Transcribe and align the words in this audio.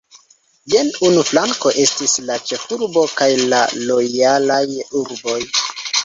Je 0.73 0.79
unu 1.07 1.25
flanko 1.31 1.73
estis 1.83 2.15
la 2.29 2.37
ĉefurbo 2.51 3.03
kaj 3.19 3.27
la 3.51 3.59
lojalaj 3.91 4.61
urboj. 5.01 5.37